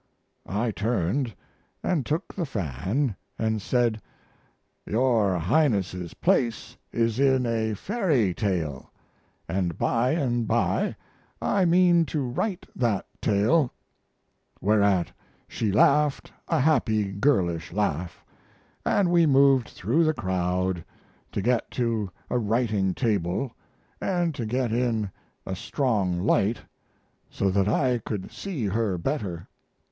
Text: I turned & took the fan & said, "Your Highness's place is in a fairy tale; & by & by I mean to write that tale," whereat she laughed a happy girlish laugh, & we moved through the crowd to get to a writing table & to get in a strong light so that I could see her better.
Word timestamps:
I 0.47 0.71
turned 0.71 1.35
& 1.69 2.05
took 2.05 2.33
the 2.33 2.47
fan 2.47 3.15
& 3.37 3.39
said, 3.59 4.01
"Your 4.87 5.37
Highness's 5.37 6.15
place 6.15 6.75
is 6.91 7.19
in 7.19 7.45
a 7.45 7.75
fairy 7.75 8.33
tale; 8.33 8.89
& 9.23 9.47
by 9.77 10.27
& 10.37 10.47
by 10.47 10.95
I 11.39 11.65
mean 11.65 12.05
to 12.05 12.27
write 12.27 12.65
that 12.75 13.05
tale," 13.21 13.71
whereat 14.59 15.11
she 15.47 15.71
laughed 15.71 16.31
a 16.47 16.59
happy 16.59 17.11
girlish 17.11 17.71
laugh, 17.71 18.25
& 18.65 19.05
we 19.05 19.27
moved 19.27 19.67
through 19.69 20.03
the 20.03 20.15
crowd 20.15 20.83
to 21.31 21.41
get 21.43 21.69
to 21.69 22.09
a 22.27 22.39
writing 22.39 22.95
table 22.95 23.53
& 24.01 24.01
to 24.01 24.45
get 24.47 24.71
in 24.73 25.11
a 25.45 25.55
strong 25.55 26.19
light 26.25 26.59
so 27.29 27.51
that 27.51 27.67
I 27.67 27.99
could 27.99 28.31
see 28.31 28.65
her 28.65 28.97
better. 28.97 29.47